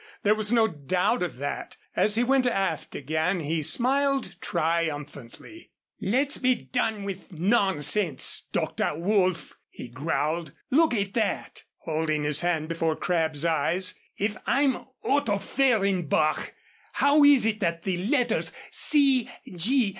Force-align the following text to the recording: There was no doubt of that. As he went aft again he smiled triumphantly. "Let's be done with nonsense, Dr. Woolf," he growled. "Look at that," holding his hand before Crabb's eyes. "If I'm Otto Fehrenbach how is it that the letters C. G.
There 0.23 0.33
was 0.33 0.51
no 0.51 0.67
doubt 0.67 1.21
of 1.21 1.37
that. 1.37 1.77
As 1.95 2.15
he 2.15 2.23
went 2.23 2.47
aft 2.47 2.95
again 2.95 3.41
he 3.41 3.61
smiled 3.61 4.35
triumphantly. 4.41 5.69
"Let's 6.01 6.39
be 6.39 6.55
done 6.55 7.03
with 7.03 7.31
nonsense, 7.31 8.47
Dr. 8.51 8.97
Woolf," 8.97 9.53
he 9.69 9.89
growled. 9.89 10.53
"Look 10.71 10.95
at 10.95 11.13
that," 11.13 11.65
holding 11.81 12.23
his 12.23 12.41
hand 12.41 12.67
before 12.67 12.95
Crabb's 12.95 13.45
eyes. 13.45 13.93
"If 14.17 14.35
I'm 14.47 14.75
Otto 15.03 15.37
Fehrenbach 15.37 16.53
how 16.93 17.23
is 17.23 17.45
it 17.45 17.59
that 17.59 17.83
the 17.83 17.97
letters 18.07 18.51
C. 18.71 19.29
G. 19.55 19.89